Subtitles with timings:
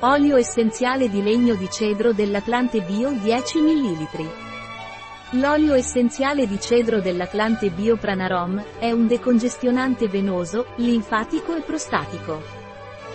[0.00, 4.30] Olio essenziale di legno di cedro dell'Atlante Bio 10 ml.
[5.30, 12.42] L'olio essenziale di cedro dell'Atlante Bio Pranarom è un decongestionante venoso, linfatico e prostatico.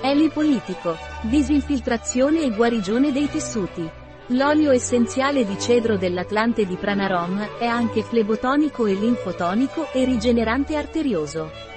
[0.00, 3.86] È lipolitico, disinfiltrazione e guarigione dei tessuti.
[4.28, 11.69] L'olio essenziale di cedro dell'Atlante di Pranarom è anche flebotonico e linfotonico e rigenerante arterioso.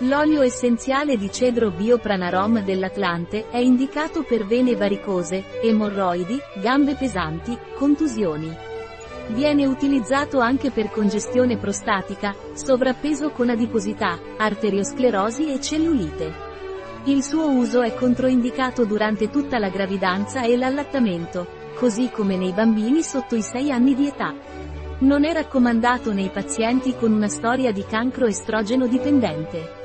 [0.00, 8.54] L'olio essenziale di cedro biopranarom dell'Atlante è indicato per vene varicose, emorroidi, gambe pesanti, contusioni.
[9.28, 16.44] Viene utilizzato anche per congestione prostatica, sovrappeso con adiposità, arteriosclerosi e cellulite.
[17.04, 23.02] Il suo uso è controindicato durante tutta la gravidanza e l'allattamento, così come nei bambini
[23.02, 24.34] sotto i 6 anni di età.
[24.98, 29.84] Non è raccomandato nei pazienti con una storia di cancro estrogeno dipendente.